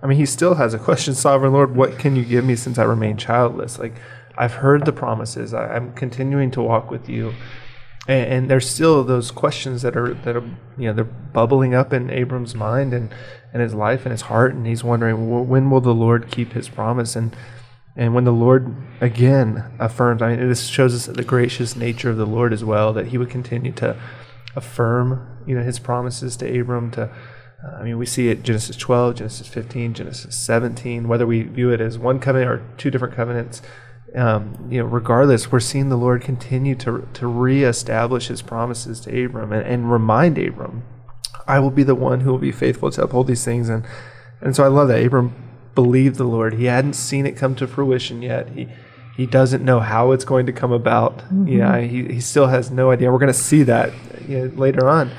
I 0.03 0.07
mean, 0.07 0.19
he 0.19 0.27
still 0.27 0.55
has 0.55 0.75
a 0.75 0.79
question, 0.79 1.15
Sovereign 1.17 1.53
Lord, 1.53 1.75
what 1.75 1.99
can 1.99 2.17
you 2.17 2.25
give 2.25 2.45
me 2.45 2.57
since 2.57 2.79
I 2.79 2.85
remain 2.85 3.17
childless? 3.17 3.79
Like 3.79 3.95
I've 4.37 4.55
heard 4.55 4.85
the 4.85 4.93
promises, 4.93 5.55
I, 5.55 5.75
I'm 5.75 5.93
continuing 5.95 6.51
to 6.53 6.63
walk 6.63 6.91
with 6.91 7.09
you. 7.09 7.35
And, 8.09 8.33
and, 8.33 8.51
there's 8.51 8.69
still 8.69 9.05
those 9.05 9.31
questions 9.31 9.83
that 9.83 9.95
are 9.97 10.15
that 10.15 10.35
are 10.35 10.45
you 10.79 10.87
know 10.87 10.93
they're 10.95 11.05
bubbling 11.05 11.75
up 11.75 11.93
in 11.93 12.11
Abram's 12.11 12.55
mind 12.55 12.95
and 12.95 13.15
and 13.53 13.63
his 13.63 13.75
life 13.75 14.05
and 14.05 14.13
his 14.13 14.23
heart, 14.23 14.55
and 14.55 14.67
he's 14.67 14.83
wondering 14.83 15.31
well, 15.31 15.45
when 15.45 15.71
will 15.71 15.81
the 15.81 15.95
Lord 15.95 16.31
keep 16.31 16.53
His 16.53 16.69
promise? 16.69 17.15
And 17.15 17.37
and 17.97 18.15
when 18.15 18.25
the 18.25 18.33
Lord 18.33 18.75
again 19.01 19.65
affirms, 19.79 20.23
I 20.23 20.37
mean, 20.37 20.49
this 20.49 20.67
shows 20.67 20.95
us 20.95 21.07
the 21.07 21.25
gracious 21.25 21.75
nature 21.75 22.11
of 22.11 22.17
the 22.17 22.27
Lord 22.27 22.53
as 22.53 22.65
well, 22.65 22.93
that 22.93 23.09
He 23.09 23.19
would 23.19 23.31
continue 23.31 23.73
to 23.73 23.97
affirm, 24.55 25.43
you 25.47 25.57
know, 25.57 25.63
His 25.63 25.79
promises 25.79 26.37
to 26.39 26.61
Abram. 26.61 26.93
To, 26.93 27.11
uh, 27.65 27.77
I 27.81 27.83
mean, 27.83 27.99
we 27.99 28.07
see 28.07 28.29
it 28.29 28.43
Genesis 28.43 28.77
12, 28.77 29.17
Genesis 29.17 29.49
15, 29.49 29.95
Genesis 29.95 30.39
17. 30.39 31.09
Whether 31.09 31.27
we 31.27 31.43
view 31.43 31.71
it 31.71 31.81
as 31.81 31.99
one 31.99 32.21
covenant 32.21 32.51
or 32.51 32.63
two 32.77 32.91
different 32.91 33.15
covenants, 33.15 33.61
um, 34.15 34.69
you 34.71 34.79
know, 34.79 34.87
regardless, 34.87 35.51
we're 35.51 35.61
seeing 35.61 35.89
the 35.89 35.97
Lord 35.97 36.23
continue 36.23 36.77
to 36.77 37.09
to 37.13 37.27
reestablish 37.27 38.29
His 38.29 38.41
promises 38.41 39.01
to 39.01 39.25
Abram 39.25 39.53
and, 39.53 39.67
and 39.67 39.91
remind 39.91 40.39
Abram, 40.39 40.85
"I 41.47 41.59
will 41.59 41.71
be 41.71 41.83
the 41.83 41.97
one 41.97 42.21
who 42.21 42.31
will 42.31 42.39
be 42.39 42.53
faithful 42.53 42.91
to 42.93 43.03
uphold 43.03 43.27
these 43.27 43.45
things." 43.45 43.69
And 43.69 43.85
and 44.41 44.55
so 44.55 44.65
I 44.65 44.69
love 44.69 44.89
that 44.89 45.05
Abram 45.05 45.50
believed 45.83 46.17
the 46.17 46.25
Lord. 46.25 46.55
He 46.55 46.67
hadn't 46.67 46.95
seen 46.95 47.27
it 47.27 47.37
come 47.37 47.55
to 47.57 47.67
fruition 47.67 48.23
yet. 48.23 48.49
He 48.51 48.69
he 49.17 49.27
doesn't 49.27 49.65
know 49.65 49.81
how 49.81 50.13
it's 50.13 50.25
going 50.25 50.47
to 50.47 50.53
come 50.53 50.73
about. 50.73 51.19
Mm-hmm. 51.19 51.49
Yeah, 51.49 51.81
he, 51.81 52.05
he 52.15 52.21
still 52.21 52.47
has 52.47 52.71
no 52.71 52.91
idea. 52.91 53.13
We're 53.13 53.19
going 53.19 53.33
to 53.33 53.39
see 53.39 53.63
that 53.65 53.93
you 54.27 54.39
know, 54.39 54.55
later 54.57 54.89
on. 54.89 55.11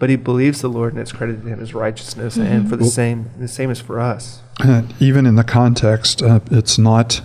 But 0.00 0.10
he 0.10 0.16
believes 0.16 0.60
the 0.60 0.68
Lord 0.68 0.92
and 0.92 1.00
it's 1.00 1.12
credited 1.12 1.42
to 1.42 1.48
him 1.48 1.60
as 1.60 1.72
righteousness. 1.72 2.36
Mm-hmm. 2.36 2.52
And 2.52 2.68
for 2.68 2.76
the 2.76 2.82
well, 2.82 2.90
same, 2.90 3.30
the 3.38 3.46
same 3.46 3.70
is 3.70 3.80
for 3.80 4.00
us. 4.00 4.40
even 4.98 5.24
in 5.24 5.36
the 5.36 5.44
context, 5.44 6.20
uh, 6.20 6.40
it's 6.50 6.78
not 6.78 7.20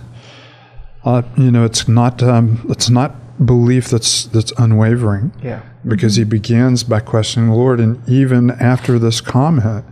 uh, 1.04 1.22
you 1.36 1.50
know, 1.50 1.64
it's 1.64 1.88
not 1.88 2.22
um, 2.22 2.64
it's 2.68 2.90
not 2.90 3.14
belief 3.44 3.88
that's 3.88 4.24
that's 4.26 4.52
unwavering. 4.58 5.32
Yeah. 5.42 5.62
Because 5.86 6.16
he 6.16 6.24
begins 6.24 6.84
by 6.84 7.00
questioning 7.00 7.48
the 7.48 7.56
Lord, 7.56 7.80
and 7.80 8.06
even 8.08 8.50
after 8.50 8.98
this 8.98 9.20
comment, 9.22 9.84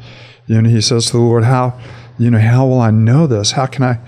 you 0.46 0.60
know, 0.60 0.68
he 0.68 0.82
says 0.82 1.06
to 1.06 1.12
the 1.12 1.22
Lord, 1.22 1.44
"How, 1.44 1.78
you 2.18 2.30
know, 2.30 2.38
how 2.38 2.66
will 2.66 2.80
I 2.80 2.90
know 2.90 3.26
this? 3.26 3.52
How 3.52 3.66
can 3.66 3.84
I, 3.84 3.98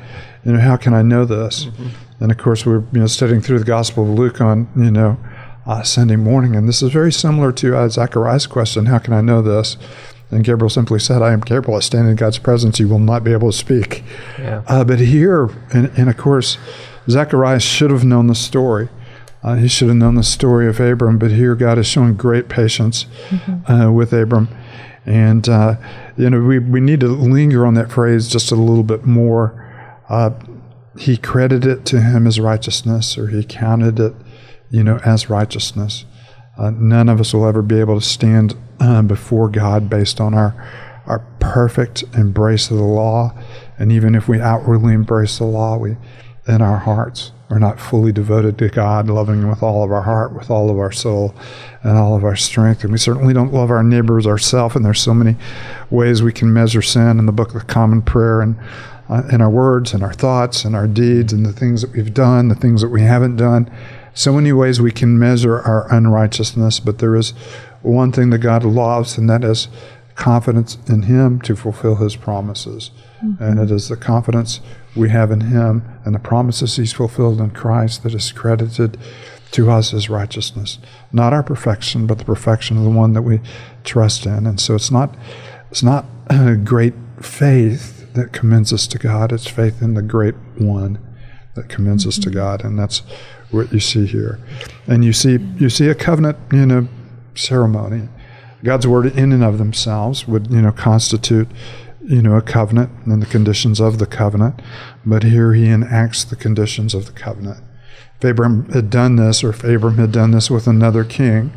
you 0.45 0.53
know, 0.53 0.61
how 0.61 0.77
can 0.77 0.95
I 0.95 1.03
know 1.03 1.25
this?" 1.25 1.67
Mm-hmm. 1.67 1.89
And 2.21 2.31
of 2.31 2.39
course, 2.39 2.67
we're 2.67 2.85
you 2.93 3.01
know 3.01 3.07
studying 3.07 3.41
through 3.41 3.59
the 3.61 3.65
Gospel 3.65 4.05
of 4.05 4.19
Luke 4.19 4.41
on 4.41 4.69
you 4.77 4.91
know 4.91 5.19
uh, 5.67 5.83
Sunday 5.83 6.17
morning, 6.17 6.57
and 6.57 6.69
this 6.69 6.83
is 6.83 6.93
very 6.93 7.13
similar 7.13 7.53
to 7.53 7.77
uh, 7.77 7.89
Zechariah's 7.89 8.47
question, 8.47 8.87
"How 8.87 8.99
can 8.99 9.15
I 9.15 9.21
know 9.21 9.43
this?" 9.43 9.77
And 10.31 10.45
Gabriel 10.45 10.71
simply 10.71 11.01
said, 11.01 11.23
I 11.23 11.33
am 11.33 11.41
Gabriel. 11.41 11.77
I 11.77 11.81
stand 11.81 12.09
in 12.09 12.17
God's 12.17 12.39
presence. 12.39 12.79
You 12.79 12.89
will 12.89 13.01
not 13.01 13.25
be 13.25 13.33
able 13.33 13.51
to 13.51 13.57
speak. 13.57 14.05
Yeah. 14.39 14.63
Uh, 14.67 14.85
but 14.85 15.01
here, 15.01 15.51
and, 15.73 15.91
and, 15.97 16.09
of 16.09 16.17
course, 16.17 16.57
Zechariah 17.09 17.61
should 17.61 17.91
have 17.91 18.05
known 18.05 18.29
the 18.29 18.35
story. 18.35 18.89
Uh, 19.43 19.57
he 19.57 19.69
should 19.69 19.89
have 19.89 19.97
known 19.97 20.15
the 20.15 20.23
story 20.23 20.69
of 20.69 20.79
Abram, 20.79 21.19
but 21.19 21.31
here 21.31 21.55
God 21.55 21.79
is 21.79 21.87
showing 21.87 22.15
great 22.15 22.49
patience 22.49 23.07
mm-hmm. 23.29 23.73
uh, 23.73 23.91
with 23.91 24.13
Abram. 24.13 24.49
And, 25.07 25.49
uh, 25.49 25.77
you 26.17 26.31
know, 26.31 26.41
we, 26.41 26.59
we 26.59 26.81
need 26.81 27.01
to 27.01 27.09
linger 27.09 27.67
on 27.67 27.75
that 27.75 27.91
phrase 27.91 28.29
just 28.29 28.53
a 28.53 28.57
little 28.57 28.85
bit 28.85 29.05
more. 29.05 29.67
Uh, 30.09 30.31
he 30.99 31.17
credited 31.17 31.71
it 31.71 31.85
to 31.87 32.01
him 32.01 32.27
as 32.27 32.39
righteousness, 32.39 33.17
or 33.17 33.29
he 33.29 33.45
counted 33.45 33.99
it, 33.99 34.15
you 34.71 34.85
know, 34.85 34.99
as 35.05 35.31
righteousness. 35.31 36.05
Uh, 36.59 36.71
none 36.71 37.09
of 37.09 37.21
us 37.21 37.33
will 37.33 37.47
ever 37.47 37.63
be 37.63 37.81
able 37.81 37.99
to 37.99 38.07
stand 38.07 38.55
uh, 38.81 39.03
before 39.03 39.49
God 39.49 39.89
based 39.89 40.21
on 40.21 40.35
our, 40.35 40.55
our 41.07 41.21
perfect 41.39 42.03
embrace 42.15 42.71
of 42.71 42.77
the 42.77 42.83
law. 42.83 43.33
And 43.79 43.91
even 43.91 44.15
if 44.15 44.29
we 44.29 44.41
outwardly 44.41 44.93
embrace 44.93 45.39
the 45.39 45.45
law, 45.45 45.79
we 45.79 45.97
in 46.51 46.61
our 46.61 46.79
hearts. 46.79 47.33
We're 47.49 47.59
not 47.59 47.81
fully 47.81 48.13
devoted 48.13 48.59
to 48.59 48.69
God, 48.69 49.09
loving 49.09 49.43
Him 49.43 49.49
with 49.49 49.63
all 49.63 49.83
of 49.83 49.91
our 49.91 50.03
heart, 50.03 50.33
with 50.33 50.51
all 50.51 50.71
of 50.71 50.79
our 50.79 50.93
soul, 50.93 51.35
and 51.83 51.97
all 51.97 52.17
of 52.17 52.25
our 52.25 52.37
strength. 52.37 52.83
And 52.83 52.93
we 52.93 52.99
certainly 52.99 53.33
don't 53.33 53.53
love 53.53 53.71
our 53.71 53.83
neighbors 53.83 54.27
ourselves. 54.27 54.77
And 54.77 54.85
there's 54.85 55.01
so 55.01 55.15
many 55.15 55.37
ways 55.91 56.23
we 56.23 56.33
can 56.33 56.53
measure 56.53 56.83
sin 56.83 57.19
in 57.19 57.27
the 57.27 57.33
Book 57.33 57.55
of 57.55 57.67
Common 57.67 58.03
Prayer 58.03 58.41
and 58.41 58.57
uh, 59.09 59.23
in 59.33 59.41
our 59.41 59.51
words 59.51 59.93
and 59.93 60.03
our 60.03 60.13
thoughts 60.13 60.65
and 60.65 60.77
our 60.77 60.87
deeds 60.87 61.33
and 61.33 61.45
the 61.45 61.53
things 61.53 61.83
that 61.83 61.93
we've 61.93 62.15
done, 62.15 62.49
the 62.49 62.55
things 62.55 62.83
that 62.83 62.91
we 62.91 63.03
haven't 63.03 63.37
done. 63.37 63.69
So 64.15 64.33
many 64.33 64.53
ways 64.53 64.81
we 64.81 64.93
can 64.93 65.19
measure 65.19 65.61
our 65.61 65.93
unrighteousness, 65.93 66.79
but 66.79 66.99
there 66.99 67.17
is 67.17 67.31
one 67.83 68.13
thing 68.13 68.31
that 68.31 68.39
God 68.39 68.65
loves, 68.65 69.19
and 69.19 69.29
that 69.31 69.43
is 69.43 69.69
confidence 70.21 70.77
in 70.87 71.03
Him 71.03 71.41
to 71.41 71.57
fulfill 71.57 71.97
His 71.97 72.15
promises. 72.15 72.91
Mm-hmm. 73.25 73.43
And 73.43 73.59
it 73.59 73.71
is 73.71 73.89
the 73.89 73.97
confidence 73.97 74.61
we 74.95 75.09
have 75.09 75.31
in 75.31 75.41
Him 75.41 75.83
and 76.05 76.15
the 76.15 76.21
promises 76.21 76.77
He's 76.77 76.93
fulfilled 76.93 77.41
in 77.41 77.51
Christ 77.51 78.03
that 78.05 78.15
is 78.15 78.31
credited 78.31 78.99
to 79.53 79.71
us 79.71 79.93
as 79.93 80.09
righteousness. 80.09 80.79
Not 81.11 81.33
our 81.33 81.43
perfection, 81.43 82.07
but 82.07 82.19
the 82.19 82.25
perfection 82.25 82.77
of 82.77 82.85
the 82.85 82.91
one 82.91 83.15
that 83.15 83.23
we 83.23 83.41
trust 83.83 84.27
in. 84.27 84.47
And 84.47 84.61
so 84.61 84.75
it's 84.75 84.91
not 84.91 85.17
it's 85.71 85.83
not 85.83 86.05
great 86.65 86.95
faith 87.21 88.13
that 88.13 88.33
commends 88.33 88.73
us 88.73 88.87
to 88.89 88.99
God, 88.99 89.33
it's 89.33 89.49
faith 89.49 89.83
in 89.83 89.95
the 89.95 90.03
great 90.03 90.35
one 90.59 90.99
that 91.55 91.69
commends 91.69 92.03
mm-hmm. 92.03 92.11
us 92.11 92.19
to 92.19 92.29
mm-hmm. 92.29 92.39
God. 92.39 92.65
And 92.65 92.79
that's 92.79 93.03
what 93.51 93.73
you 93.73 93.81
see 93.81 94.07
here. 94.07 94.39
And 94.87 95.05
you 95.05 95.13
see 95.13 95.39
you 95.57 95.71
see 95.71 95.89
a 95.89 95.95
covenant, 95.95 96.37
you 96.53 96.67
know, 96.67 96.89
ceremony. 97.35 98.09
God's 98.63 98.87
word 98.87 99.07
in 99.07 99.33
and 99.33 99.43
of 99.43 99.59
themselves 99.59 100.29
would, 100.29 100.51
you 100.51 100.63
know, 100.63 100.73
constitute 100.73 101.49
you 102.03 102.23
know, 102.23 102.37
a 102.37 102.43
covenant 102.43 102.91
and 103.05 103.23
the 103.23 103.27
conditions 103.27 103.81
of 103.81 103.99
the 103.99 104.07
covenant, 104.07 104.61
but 105.05 105.23
here 105.23 105.53
he 105.53 105.69
enacts 105.69 106.25
the 106.25 106.37
conditions 106.37 106.95
of 106.95 107.07
the 107.07 107.13
covenant. 107.13 107.63
If 108.19 108.25
Abraham 108.25 108.69
had 108.71 108.91
done 108.91 109.17
this, 109.17 109.45
or 109.45 109.51
if 109.51 109.65
Abram 109.65 109.97
had 109.97 110.13
done 110.13 110.31
this 110.31 110.51
with 110.51 110.67
another 110.67 111.05
king, 111.05 111.53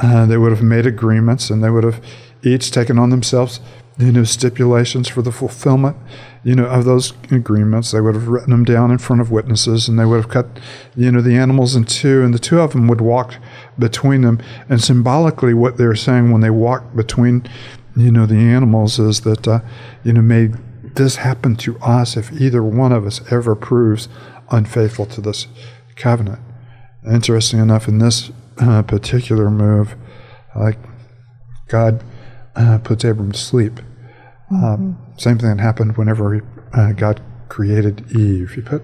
uh, 0.00 0.26
they 0.26 0.36
would 0.36 0.52
have 0.52 0.62
made 0.62 0.86
agreements 0.86 1.50
and 1.50 1.62
they 1.62 1.70
would 1.70 1.84
have 1.84 2.02
each 2.42 2.70
taken 2.70 2.98
on 2.98 3.10
themselves, 3.10 3.60
you 3.98 4.12
know, 4.12 4.24
stipulations 4.24 5.08
for 5.08 5.22
the 5.22 5.32
fulfillment, 5.32 5.96
you 6.46 6.54
know, 6.54 6.66
of 6.66 6.84
those 6.84 7.12
agreements. 7.32 7.90
They 7.90 8.00
would 8.00 8.14
have 8.14 8.28
written 8.28 8.50
them 8.50 8.64
down 8.64 8.92
in 8.92 8.98
front 8.98 9.20
of 9.20 9.32
witnesses 9.32 9.88
and 9.88 9.98
they 9.98 10.04
would 10.04 10.22
have 10.22 10.30
cut, 10.30 10.46
you 10.94 11.10
know, 11.10 11.20
the 11.20 11.34
animals 11.34 11.74
in 11.74 11.84
two, 11.84 12.22
and 12.22 12.32
the 12.32 12.38
two 12.38 12.60
of 12.60 12.72
them 12.72 12.86
would 12.86 13.00
walk 13.00 13.34
between 13.76 14.20
them. 14.20 14.40
And 14.68 14.80
symbolically, 14.80 15.54
what 15.54 15.76
they're 15.76 15.96
saying 15.96 16.30
when 16.30 16.42
they 16.42 16.50
walk 16.50 16.94
between 16.94 17.48
you 17.96 18.12
know, 18.12 18.26
the 18.26 18.36
animals 18.36 18.98
is 18.98 19.22
that, 19.22 19.48
uh, 19.48 19.60
you 20.04 20.12
know, 20.12 20.22
may 20.22 20.50
this 20.94 21.16
happen 21.16 21.56
to 21.56 21.78
us 21.78 22.16
if 22.16 22.30
either 22.40 22.62
one 22.62 22.92
of 22.92 23.06
us 23.06 23.20
ever 23.32 23.56
proves 23.56 24.08
unfaithful 24.50 25.06
to 25.06 25.20
this 25.20 25.48
covenant. 25.96 26.38
Interesting 27.10 27.58
enough, 27.58 27.88
in 27.88 27.98
this 27.98 28.30
uh, 28.58 28.82
particular 28.82 29.50
move, 29.50 29.96
like 30.54 30.78
God 31.68 32.04
uh, 32.54 32.78
puts 32.78 33.02
Abram 33.02 33.32
to 33.32 33.38
sleep. 33.38 33.80
Mm-hmm. 34.52 35.05
Same 35.16 35.38
thing 35.38 35.58
happened 35.58 35.96
whenever 35.96 36.42
uh, 36.72 36.92
God 36.92 37.20
created 37.48 38.10
Eve. 38.12 38.52
He 38.52 38.60
put 38.60 38.82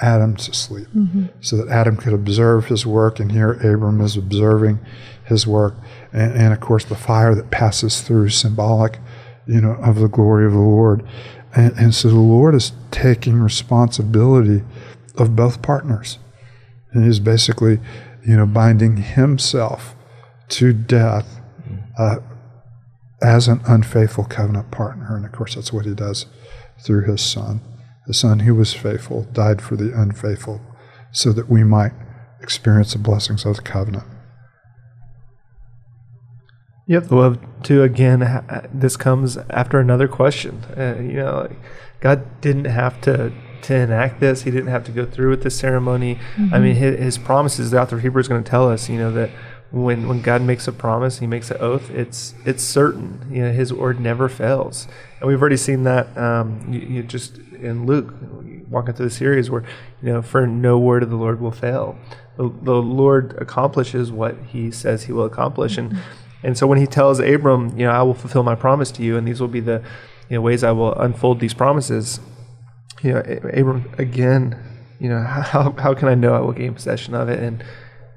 Adam 0.00 0.36
to 0.36 0.54
sleep 0.54 0.88
mm-hmm. 0.88 1.26
so 1.40 1.56
that 1.56 1.68
Adam 1.68 1.96
could 1.96 2.12
observe 2.12 2.66
his 2.66 2.84
work, 2.86 3.20
and 3.20 3.32
here 3.32 3.52
Abram 3.52 4.00
is 4.00 4.16
observing 4.16 4.80
his 5.24 5.46
work. 5.46 5.74
And, 6.12 6.32
and, 6.32 6.52
of 6.52 6.60
course, 6.60 6.84
the 6.84 6.96
fire 6.96 7.34
that 7.34 7.50
passes 7.50 8.00
through, 8.00 8.30
symbolic, 8.30 8.98
you 9.46 9.60
know, 9.60 9.72
of 9.74 9.96
the 9.96 10.08
glory 10.08 10.46
of 10.46 10.52
the 10.52 10.58
Lord. 10.58 11.06
And, 11.54 11.72
and 11.78 11.94
so 11.94 12.08
the 12.08 12.16
Lord 12.16 12.54
is 12.54 12.72
taking 12.90 13.40
responsibility 13.40 14.64
of 15.16 15.36
both 15.36 15.62
partners. 15.62 16.18
And 16.92 17.04
he's 17.04 17.20
basically, 17.20 17.80
you 18.26 18.36
know, 18.36 18.46
binding 18.46 18.96
himself 18.96 19.94
to 20.50 20.72
death 20.72 21.40
uh, 21.98 22.16
as 23.22 23.48
an 23.48 23.60
unfaithful 23.66 24.24
covenant 24.24 24.70
partner. 24.70 25.16
And 25.16 25.24
of 25.24 25.32
course, 25.32 25.54
that's 25.54 25.72
what 25.72 25.86
he 25.86 25.94
does 25.94 26.26
through 26.84 27.04
his 27.04 27.20
son. 27.20 27.60
The 28.06 28.14
son 28.14 28.40
who 28.40 28.54
was 28.54 28.74
faithful 28.74 29.24
died 29.32 29.62
for 29.62 29.76
the 29.76 29.92
unfaithful 29.98 30.60
so 31.12 31.32
that 31.32 31.48
we 31.48 31.62
might 31.62 31.92
experience 32.40 32.92
the 32.92 32.98
blessings 32.98 33.44
of 33.44 33.56
the 33.56 33.62
covenant. 33.62 34.04
Yep, 36.88 37.10
love 37.12 37.38
to 37.64 37.82
again. 37.82 38.68
This 38.74 38.96
comes 38.96 39.36
after 39.50 39.78
another 39.78 40.08
question. 40.08 40.64
Uh, 40.76 40.96
you 40.98 41.14
know, 41.14 41.48
God 42.00 42.40
didn't 42.40 42.64
have 42.64 43.00
to 43.02 43.32
to 43.62 43.74
enact 43.76 44.18
this. 44.18 44.42
He 44.42 44.50
didn't 44.50 44.70
have 44.70 44.84
to 44.86 44.92
go 44.92 45.06
through 45.06 45.30
with 45.30 45.44
this 45.44 45.56
ceremony. 45.56 46.16
Mm-hmm. 46.36 46.54
I 46.54 46.58
mean, 46.58 46.74
his, 46.74 46.98
his, 46.98 47.18
promises. 47.18 47.70
The 47.70 47.80
author 47.80 47.96
of 47.96 48.02
Hebrews 48.02 48.24
is 48.24 48.28
going 48.28 48.42
to 48.42 48.50
tell 48.50 48.68
us, 48.68 48.88
you 48.88 48.98
know, 48.98 49.12
that 49.12 49.30
when 49.72 50.06
when 50.06 50.20
God 50.20 50.42
makes 50.42 50.68
a 50.68 50.72
promise, 50.72 51.18
He 51.18 51.26
makes 51.26 51.50
an 51.50 51.56
oath. 51.60 51.90
It's 51.90 52.34
it's 52.44 52.62
certain. 52.62 53.26
You 53.30 53.44
know, 53.44 53.52
His 53.52 53.72
word 53.72 53.98
never 53.98 54.28
fails. 54.28 54.86
And 55.20 55.28
we've 55.28 55.40
already 55.40 55.56
seen 55.56 55.84
that. 55.84 56.16
Um, 56.16 56.66
you, 56.70 56.80
you 56.80 57.02
just 57.02 57.38
in 57.38 57.86
Luke, 57.86 58.14
walking 58.68 58.94
through 58.94 59.06
the 59.06 59.14
series, 59.14 59.50
where 59.50 59.64
you 60.02 60.12
know, 60.12 60.22
for 60.22 60.46
no 60.46 60.78
word 60.78 61.02
of 61.02 61.10
the 61.10 61.16
Lord 61.16 61.40
will 61.40 61.52
fail. 61.52 61.96
The, 62.36 62.50
the 62.62 62.82
Lord 62.82 63.36
accomplishes 63.40 64.12
what 64.12 64.36
He 64.48 64.70
says 64.70 65.04
He 65.04 65.12
will 65.12 65.24
accomplish, 65.24 65.78
and 65.78 65.98
and 66.42 66.58
so 66.58 66.66
when 66.66 66.78
he 66.78 66.86
tells 66.86 67.18
Abram, 67.18 67.78
you 67.78 67.86
know, 67.86 67.92
I 67.92 68.02
will 68.02 68.14
fulfill 68.14 68.42
my 68.42 68.54
promise 68.54 68.90
to 68.92 69.02
you, 69.02 69.16
and 69.16 69.26
these 69.26 69.40
will 69.40 69.48
be 69.48 69.60
the 69.60 69.82
you 70.28 70.36
know, 70.36 70.40
ways 70.42 70.64
I 70.64 70.72
will 70.72 70.94
unfold 70.94 71.40
these 71.40 71.54
promises, 71.54 72.20
you 73.02 73.12
know, 73.12 73.20
Abram 73.20 73.90
again, 73.98 74.58
you 74.98 75.08
know, 75.08 75.22
how 75.22 75.72
how 75.72 75.94
can 75.94 76.08
I 76.08 76.14
know 76.14 76.34
I 76.34 76.40
will 76.40 76.52
gain 76.52 76.74
possession 76.74 77.14
of 77.14 77.28
it? 77.28 77.38
And 77.38 77.64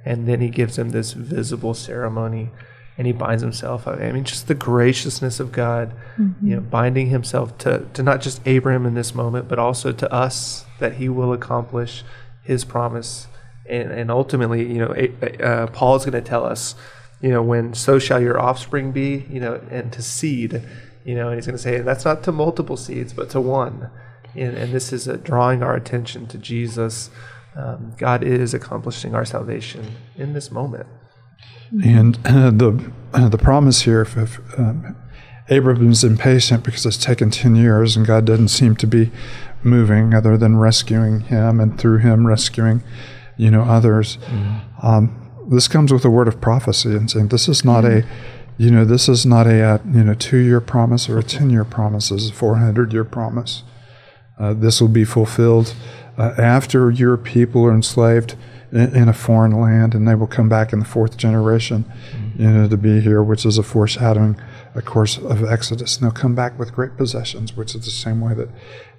and 0.06 0.28
then 0.28 0.40
he 0.40 0.50
gives 0.50 0.78
him 0.78 0.90
this 0.90 1.14
visible 1.14 1.74
ceremony, 1.74 2.52
and 2.98 3.08
he 3.08 3.14
binds 3.14 3.42
himself. 3.42 3.88
I 3.88 4.12
mean, 4.12 4.24
just 4.24 4.48
the 4.48 4.56
graciousness 4.56 5.40
of 5.40 5.52
God, 5.52 5.92
mm-hmm. 6.18 6.48
you 6.48 6.56
know, 6.56 6.62
binding 6.62 7.10
himself 7.10 7.58
to 7.60 7.86
to 7.94 8.04
not 8.04 8.22
just 8.22 8.42
Abraham 8.46 8.86
in 8.86 8.94
this 8.94 9.14
moment, 9.14 9.48
but 9.50 9.60
also 9.60 9.92
to 9.92 10.14
us 10.14 10.66
that 10.80 10.94
he 10.94 11.10
will 11.10 11.34
accomplish 11.34 12.04
his 12.44 12.64
promise. 12.64 13.28
And, 13.68 13.92
and 13.92 14.12
ultimately, 14.12 14.72
you 14.72 14.78
know, 14.78 14.94
uh, 15.44 15.66
Paul 15.68 15.96
is 15.96 16.06
going 16.06 16.14
to 16.14 16.22
tell 16.22 16.46
us 16.46 16.76
you 17.22 17.30
know, 17.30 17.42
when 17.42 17.74
so 17.74 17.98
shall 18.00 18.22
your 18.22 18.40
offspring 18.40 18.92
be, 18.92 19.26
you 19.30 19.40
know, 19.40 19.62
and 19.72 19.92
to 19.94 20.02
seed, 20.02 20.62
you 21.04 21.16
know, 21.16 21.30
and 21.30 21.36
he's 21.36 21.46
going 21.46 21.58
to 21.58 21.62
say 21.62 21.80
that's 21.80 22.06
not 22.06 22.24
to 22.24 22.32
multiple 22.32 22.78
seeds, 22.78 23.14
but 23.14 23.30
to 23.32 23.42
one. 23.42 23.90
And, 24.36 24.56
and 24.56 24.74
this 24.74 24.92
is 24.92 25.08
drawing 25.24 25.64
our 25.64 25.76
attention 25.76 26.28
to 26.28 26.38
Jesus. 26.38 27.10
Um, 27.56 27.94
God 27.98 28.24
is 28.24 28.54
accomplishing 28.54 29.16
our 29.16 29.26
salvation 29.26 29.96
in 30.16 30.34
this 30.34 30.52
moment. 30.52 30.88
And 31.84 32.20
uh, 32.26 32.50
the 32.52 32.92
uh, 33.14 33.30
the 33.30 33.38
promise 33.38 33.82
here, 33.82 34.02
if, 34.02 34.18
if 34.18 34.40
um, 34.60 34.96
Abraham's 35.50 36.04
impatient 36.04 36.64
because 36.64 36.86
it's 36.86 36.98
taken 36.98 37.30
ten 37.30 37.56
years 37.56 37.96
and 37.96 38.06
God 38.06 38.26
doesn't 38.26 38.50
seem 38.50 38.76
to 38.78 38.88
be 38.88 39.12
moving, 39.64 40.14
other 40.14 40.38
than 40.38 40.58
rescuing 40.58 41.22
him 41.22 41.60
and 41.60 41.80
through 41.80 42.00
him 42.00 42.28
rescuing, 42.28 42.84
you 43.38 43.50
know, 43.50 43.64
others. 43.64 44.18
Mm-hmm. 44.18 44.86
Um, 44.86 45.26
this 45.48 45.68
comes 45.68 45.92
with 45.94 46.06
a 46.06 46.10
word 46.10 46.28
of 46.28 46.42
prophecy 46.42 46.96
and 46.96 47.10
saying 47.10 47.30
this 47.30 47.48
is 47.48 47.64
not 47.64 47.86
a 47.86 48.06
you 48.58 48.72
know 48.72 48.86
this 48.86 49.10
is 49.10 49.26
not 49.26 49.48
a, 49.48 49.62
uh, 49.62 49.78
you 49.92 50.04
know 50.04 50.14
two 50.14 50.38
year 50.38 50.62
promise 50.62 51.10
or 51.10 51.20
a 51.20 51.24
ten 51.24 51.50
year 51.50 51.66
promise 51.66 52.10
this 52.10 52.24
is 52.24 52.30
a 52.30 52.34
four 52.34 52.56
hundred 52.56 52.94
year 52.94 53.04
promise 53.04 53.64
uh, 54.40 54.54
this 54.54 54.82
will 54.82 54.88
be 54.88 55.06
fulfilled 55.06 55.76
uh, 56.18 56.34
after 56.38 56.92
your 56.92 57.18
people 57.18 57.66
are 57.66 57.74
enslaved 57.74 58.36
in, 58.72 58.96
in, 58.96 59.10
a 59.10 59.14
foreign 59.14 59.52
land 59.52 59.94
and 59.94 60.08
they 60.08 60.16
will 60.16 60.28
come 60.28 60.50
back 60.50 60.74
in 60.74 60.80
the 60.80 60.86
fourth 60.86 61.18
generation 61.18 61.86
mm-hmm. 62.12 62.42
you 62.42 62.50
know 62.50 62.68
to 62.68 62.78
be 62.78 63.00
here 63.02 63.24
which 63.24 63.46
is 63.46 63.58
a 63.58 63.64
foreshadowing 63.64 64.40
of 64.74 64.86
course 64.86 65.18
of 65.18 65.44
exodus 65.44 65.98
and 65.98 66.06
they'll 66.06 66.12
come 66.12 66.36
back 66.36 66.58
with 66.58 66.74
great 66.74 66.98
possessions 66.98 67.56
which 67.56 67.76
is 67.76 67.86
the 67.86 67.92
same 67.92 68.22
way 68.22 68.34
that 68.34 68.50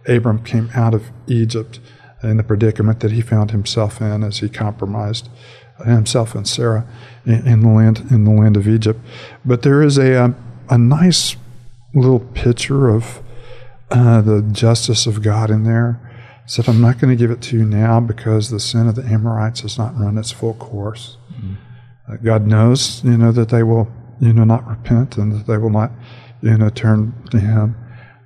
abram 0.06 0.42
came 0.42 0.70
out 0.74 0.94
of 0.94 1.10
egypt 1.26 1.80
in 2.22 2.36
the 2.36 2.42
predicament 2.42 3.00
that 3.00 3.12
he 3.12 3.20
found 3.20 3.50
himself 3.50 4.00
in 4.00 4.22
as 4.22 4.38
he 4.38 4.48
compromised 4.48 5.28
himself 5.84 6.34
and 6.34 6.48
Sarah 6.48 6.86
in, 7.24 7.46
in, 7.46 7.60
the 7.60 7.68
land 7.68 8.06
in 8.10 8.24
the 8.24 8.30
land 8.30 8.56
of 8.56 8.66
Egypt. 8.66 9.00
But 9.44 9.62
there 9.62 9.82
is 9.82 9.98
a 9.98 10.06
a, 10.06 10.24
um, 10.24 10.36
a 10.68 10.78
nice 10.78 11.36
little 11.94 12.20
picture 12.20 12.88
of 12.88 13.22
uh, 13.90 14.20
the 14.20 14.42
justice 14.42 15.06
of 15.06 15.22
God 15.22 15.50
in 15.50 15.64
there. 15.64 16.00
Said, 16.48 16.68
I'm 16.68 16.80
not 16.80 17.00
going 17.00 17.16
to 17.16 17.20
give 17.20 17.32
it 17.32 17.42
to 17.42 17.56
you 17.56 17.64
now 17.64 17.98
because 17.98 18.50
the 18.50 18.60
sin 18.60 18.86
of 18.86 18.94
the 18.94 19.04
Amorites 19.04 19.60
has 19.62 19.76
not 19.76 19.98
run 19.98 20.16
its 20.16 20.30
full 20.30 20.54
course. 20.54 21.16
Mm-hmm. 21.32 21.54
Uh, 22.12 22.16
God 22.18 22.46
knows, 22.46 23.02
you 23.02 23.18
know, 23.18 23.32
that 23.32 23.48
they 23.48 23.64
will, 23.64 23.88
you 24.20 24.32
know, 24.32 24.44
not 24.44 24.66
repent 24.68 25.16
and 25.16 25.32
that 25.32 25.48
they 25.48 25.58
will 25.58 25.70
not, 25.70 25.90
you 26.40 26.56
know, 26.56 26.68
turn 26.68 27.14
to 27.30 27.40
Him. 27.40 27.74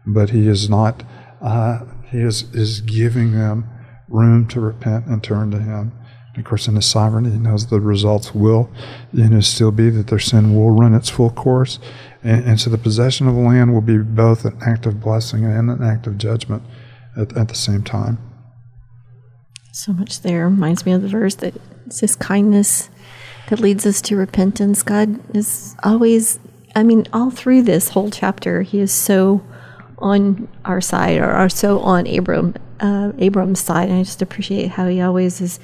But 0.07 0.31
He 0.31 0.47
is 0.49 0.69
not. 0.69 1.03
Uh, 1.41 1.87
he 2.11 2.19
is 2.19 2.53
is 2.55 2.81
giving 2.83 3.33
them 3.33 3.67
room 4.09 4.47
to 4.49 4.61
repent 4.61 5.07
and 5.07 5.25
turn 5.25 5.50
to 5.53 5.59
Him. 5.59 5.93
Of 6.37 6.45
course, 6.45 6.69
in 6.69 6.75
His 6.75 6.87
sovereignty, 6.87 7.31
He 7.31 7.39
knows 7.39 7.67
the 7.67 7.81
results 7.81 8.35
will, 8.35 8.71
you 9.12 9.29
know, 9.29 9.41
still 9.41 9.73
be 9.73 9.89
that 9.91 10.09
their 10.09 10.19
sin 10.19 10.55
will 10.55 10.71
run 10.71 10.95
its 10.95 11.09
full 11.09 11.31
course, 11.31 11.79
and, 12.23 12.45
and, 12.45 12.61
so 12.61 12.71
the 12.71 12.79
possession 12.79 13.29
of 13.29 13.35
the 13.35 13.41
land 13.41 13.73
will 13.73 13.81
be 13.81 13.99
both 13.99 14.45
an 14.45 14.59
act 14.61 14.87
of 14.87 15.00
blessing 15.00 15.45
and 15.45 15.71
an 15.71 15.83
act 15.83 16.07
of 16.07 16.19
judgment 16.19 16.62
at, 17.17 17.37
at 17.37 17.49
the 17.49 17.55
same 17.55 17.83
time. 17.83 18.19
So 19.73 19.93
much 19.93 20.23
there 20.23 20.49
reminds 20.49 20.85
me 20.85 20.93
of 20.93 21.02
the 21.02 21.09
verse 21.09 21.37
that 21.37 21.55
His 22.00 22.17
kindness 22.17 22.90
that 23.49 23.61
leads 23.61 23.87
us 23.87 24.00
to 24.02 24.17
repentance. 24.17 24.83
God 24.83 25.21
is 25.35 25.75
always, 25.83 26.38
I 26.75 26.83
mean, 26.83 27.07
all 27.12 27.31
through 27.31 27.62
this 27.62 27.90
whole 27.90 28.11
chapter, 28.11 28.62
He 28.62 28.81
is 28.81 28.93
so 28.93 29.43
on 29.99 30.49
our 30.64 30.81
side 30.81 31.19
or 31.19 31.31
are 31.31 31.49
so 31.49 31.81
on 31.81 32.07
Abram 32.07 32.55
uh, 32.81 33.12
Abram's 33.19 33.61
side. 33.61 33.88
And 33.88 33.99
I 33.99 34.02
just 34.02 34.23
appreciate 34.23 34.71
how 34.71 34.88
He 34.88 35.00
always 35.00 35.40
is 35.40 35.61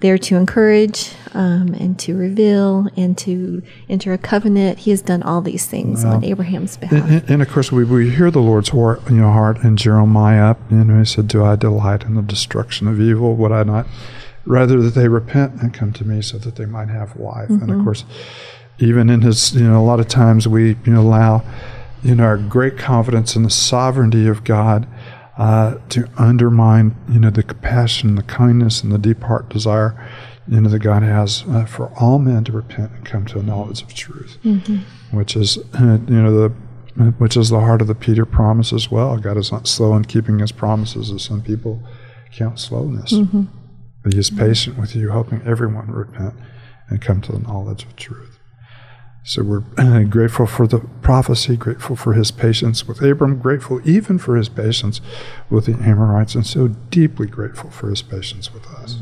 there 0.00 0.16
to 0.18 0.36
encourage 0.36 1.12
um, 1.34 1.74
and 1.74 1.98
to 2.00 2.16
reveal 2.16 2.88
and 2.96 3.16
to 3.18 3.62
enter 3.88 4.12
a 4.12 4.18
covenant. 4.18 4.78
He 4.80 4.90
has 4.90 5.02
done 5.02 5.22
all 5.22 5.40
these 5.42 5.66
things 5.66 6.04
on 6.04 6.24
Abraham's 6.24 6.76
behalf. 6.78 7.04
And, 7.04 7.12
and- 7.20 7.30
and 7.30 7.42
of 7.42 7.48
course, 7.50 7.70
we, 7.70 7.84
we 7.84 8.10
hear 8.10 8.30
the 8.30 8.40
Lord's 8.40 8.70
heart, 8.70 9.02
you 9.10 9.16
know, 9.16 9.30
heart 9.30 9.58
in 9.62 9.76
Jeremiah. 9.76 10.56
You 10.70 10.84
know, 10.84 10.98
he 10.98 11.04
said, 11.04 11.28
"Do 11.28 11.44
I 11.44 11.56
delight 11.56 12.04
in 12.04 12.14
the 12.14 12.22
destruction 12.22 12.88
of 12.88 13.00
evil? 13.00 13.34
Would 13.36 13.52
I 13.52 13.62
not 13.62 13.86
rather 14.46 14.80
that 14.82 14.94
they 14.94 15.06
repent 15.08 15.60
and 15.60 15.72
come 15.74 15.92
to 15.92 16.04
me, 16.06 16.22
so 16.22 16.38
that 16.38 16.56
they 16.56 16.66
might 16.66 16.88
have 16.88 17.16
life?" 17.16 17.50
And 17.50 17.70
of 17.70 17.84
course, 17.84 18.04
even 18.78 19.10
in 19.10 19.20
his, 19.20 19.52
you 19.54 19.68
know, 19.68 19.78
a 19.78 19.84
lot 19.84 20.00
of 20.00 20.08
times 20.08 20.48
we 20.48 20.70
you 20.86 20.92
know 20.94 21.02
allow, 21.02 21.42
you 22.02 22.14
know, 22.14 22.24
our 22.24 22.38
great 22.38 22.78
confidence 22.78 23.36
in 23.36 23.42
the 23.42 23.50
sovereignty 23.50 24.26
of 24.26 24.44
God. 24.44 24.86
Uh, 25.40 25.78
to 25.88 26.06
undermine, 26.18 26.94
you 27.10 27.18
know, 27.18 27.30
the 27.30 27.42
compassion, 27.42 28.14
the 28.14 28.22
kindness, 28.22 28.82
and 28.82 28.92
the 28.92 28.98
deep 28.98 29.22
heart 29.22 29.48
desire, 29.48 29.92
you 30.46 30.60
know, 30.60 30.68
that 30.68 30.80
God 30.80 31.02
has 31.02 31.44
uh, 31.48 31.64
for 31.64 31.86
all 31.98 32.18
men 32.18 32.44
to 32.44 32.52
repent 32.52 32.92
and 32.92 33.04
come 33.06 33.24
to 33.26 33.38
a 33.38 33.42
knowledge 33.42 33.80
of 33.80 33.94
truth 33.94 34.36
which 35.12 35.34
is 35.36 35.56
uh, 35.80 35.98
you 36.08 36.22
know 36.22 36.32
the 36.42 36.48
which 37.18 37.36
is 37.38 37.48
the 37.48 37.60
heart 37.60 37.80
of 37.80 37.86
the 37.88 37.94
Peter 37.94 38.26
promise 38.26 38.70
as 38.72 38.90
well. 38.90 39.16
God 39.16 39.38
is 39.38 39.50
not 39.50 39.66
slow 39.66 39.96
in 39.96 40.04
keeping 40.04 40.40
His 40.40 40.52
promises, 40.52 41.10
as 41.10 41.22
some 41.22 41.40
people 41.40 41.82
count 42.32 42.58
slowness, 42.58 43.12
but 44.02 44.12
He 44.12 44.18
is 44.18 44.28
patient 44.30 44.76
with 44.76 44.94
you, 44.94 45.08
helping 45.10 45.40
everyone 45.46 45.90
repent 45.90 46.34
and 46.90 47.00
come 47.00 47.22
to 47.22 47.32
the 47.32 47.38
knowledge 47.38 47.84
of 47.84 47.96
truth. 47.96 48.29
So 49.22 49.42
we're 49.42 49.64
uh, 49.76 50.02
grateful 50.04 50.46
for 50.46 50.66
the 50.66 50.80
prophecy, 51.02 51.56
grateful 51.56 51.94
for 51.94 52.14
His 52.14 52.30
patience 52.30 52.88
with 52.88 53.02
Abram, 53.02 53.38
grateful 53.38 53.80
even 53.88 54.18
for 54.18 54.36
His 54.36 54.48
patience 54.48 55.00
with 55.50 55.66
the 55.66 55.74
Amorites, 55.74 56.34
and 56.34 56.46
so 56.46 56.68
deeply 56.68 57.26
grateful 57.26 57.70
for 57.70 57.90
His 57.90 58.02
patience 58.02 58.52
with 58.52 58.66
us. 58.68 58.96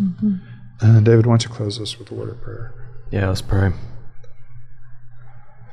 And 0.81 1.05
David, 1.05 1.27
why 1.27 1.33
don't 1.33 1.45
you 1.45 1.51
close 1.51 1.81
us 1.81 1.99
with 1.99 2.11
a 2.11 2.15
word 2.15 2.31
of 2.31 2.41
prayer? 2.41 2.75
Yeah, 3.11 3.29
let's 3.29 3.43
pray. 3.43 3.73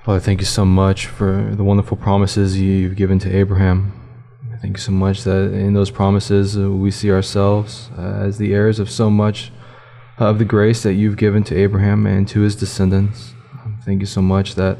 Father, 0.04 0.20
thank 0.20 0.40
you 0.40 0.46
so 0.46 0.66
much 0.66 1.08
for 1.08 1.54
the 1.56 1.64
wonderful 1.64 1.98
promises 1.98 2.60
you've 2.60 2.96
given 2.96 3.18
to 3.20 3.36
Abraham. 3.36 3.94
Thank 4.62 4.78
you 4.78 4.82
so 4.82 4.94
much 4.94 5.24
that 5.26 5.54
in 5.54 5.74
those 5.74 5.92
promises 5.92 6.58
uh, 6.58 6.72
we 6.72 6.90
see 6.92 7.12
ourselves 7.12 7.90
uh, 7.98 8.02
as 8.02 8.38
the 8.38 8.54
heirs 8.54 8.80
of 8.80 8.90
so 8.90 9.10
much 9.10 9.52
of 10.18 10.40
the 10.40 10.46
grace 10.46 10.82
that 10.84 10.94
you've 10.94 11.18
given 11.18 11.44
to 11.44 11.56
Abraham 11.56 12.06
and 12.06 12.28
to 12.30 12.40
his 12.40 12.56
descendants. 12.56 13.35
Thank 13.86 14.00
you 14.00 14.08
so 14.08 14.22
much 14.22 14.56
that 14.56 14.80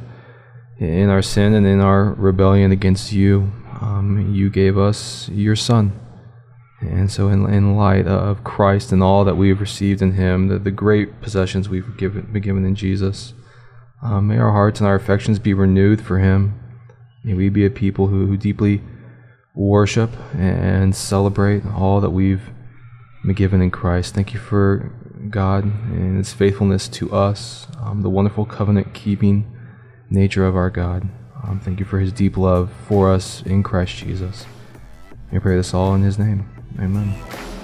in 0.80 1.10
our 1.10 1.22
sin 1.22 1.54
and 1.54 1.66
in 1.66 1.80
our 1.80 2.14
rebellion 2.14 2.72
against 2.72 3.14
you, 3.14 3.52
um, 3.80 4.34
you 4.34 4.50
gave 4.50 4.80
us 4.80 5.30
your 5.30 5.56
Son. 5.56 5.98
And 6.82 7.12
so, 7.12 7.30
in, 7.30 7.46
in 7.54 7.78
light 7.78 8.08
of 8.08 8.44
Christ 8.44 8.92
and 8.92 9.04
all 9.04 9.24
that 9.24 9.36
we've 9.36 9.62
received 9.62 10.02
in 10.02 10.14
Him, 10.14 10.48
the, 10.48 10.58
the 10.58 10.72
great 10.72 11.22
possessions 11.22 11.70
we've 11.70 11.96
given, 11.98 12.24
been 12.34 12.42
given 12.42 12.66
in 12.66 12.74
Jesus, 12.76 13.34
um, 14.02 14.28
may 14.28 14.38
our 14.38 14.52
hearts 14.52 14.80
and 14.80 14.88
our 14.88 14.96
affections 14.96 15.38
be 15.38 15.54
renewed 15.54 16.02
for 16.02 16.18
Him. 16.18 16.60
May 17.24 17.36
we 17.36 17.50
be 17.50 17.66
a 17.66 17.70
people 17.70 18.08
who, 18.08 18.26
who 18.26 18.38
deeply 18.38 18.82
worship 19.54 20.12
and 20.34 20.96
celebrate 20.96 21.64
all 21.66 22.02
that 22.02 22.10
we've 22.10 22.50
been 23.24 23.36
given 23.36 23.62
in 23.62 23.72
Christ. 23.72 24.16
Thank 24.16 24.34
you 24.34 24.40
for 24.40 24.92
God 25.32 25.64
and 25.64 26.18
His 26.18 26.34
faithfulness 26.34 26.88
to 26.90 27.12
us, 27.14 27.68
um, 27.82 28.02
the 28.02 28.10
wonderful 28.10 28.46
covenant 28.46 28.94
keeping 28.94 29.52
nature 30.10 30.46
of 30.46 30.56
our 30.56 30.70
God. 30.70 31.08
Um, 31.44 31.60
thank 31.60 31.80
you 31.80 31.86
for 31.86 32.00
His 32.00 32.12
deep 32.12 32.38
love 32.38 32.72
for 32.88 33.12
us 33.12 33.42
in 33.44 33.64
Christ 33.64 33.96
Jesus. 33.98 34.46
We 35.32 35.40
pray 35.40 35.56
this 35.56 35.74
all 35.74 35.94
in 35.96 36.02
His 36.02 36.18
name. 36.18 36.50
Amen. 36.80 37.55